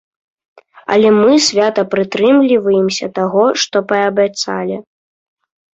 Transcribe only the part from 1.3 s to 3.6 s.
свята прытрымліваемся таго,